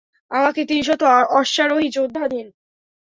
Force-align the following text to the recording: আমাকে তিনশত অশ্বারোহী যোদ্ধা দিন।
আমাকে 0.31 0.61
তিনশত 0.65 1.01
অশ্বারোহী 1.31 1.87
যোদ্ধা 1.89 2.23
দিন। 2.27 2.47